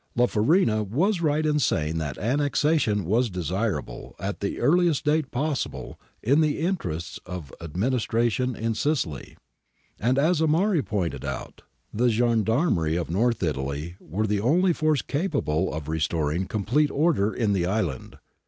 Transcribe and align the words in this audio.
La 0.15 0.25
Farina 0.25 0.81
was 0.81 1.21
right 1.21 1.45
in 1.45 1.59
saying 1.59 1.99
that 1.99 2.17
annexation 2.17 3.05
was 3.05 3.29
desirable 3.29 4.15
at 4.17 4.39
the 4.39 4.59
earliest 4.59 5.05
date 5.05 5.29
possible 5.29 5.99
in 6.23 6.41
the 6.41 6.57
interests 6.61 7.19
of 7.23 7.53
administra 7.61 8.27
tion 8.31 8.55
in 8.55 8.73
Sicily, 8.73 9.37
and, 9.99 10.17
as 10.17 10.41
Amari 10.41 10.81
pointed 10.81 11.23
out, 11.23 11.61
the 11.93 12.09
gendarmerie 12.09 12.95
of 12.95 13.11
North 13.11 13.43
Italy 13.43 13.95
were 13.99 14.25
the 14.25 14.39
only 14.41 14.73
force 14.73 15.03
capable 15.03 15.71
of 15.71 15.87
restoring 15.87 16.47
complete 16.47 16.89
order 16.89 17.31
in 17.31 17.53
the 17.53 17.67
island. 17.67 18.17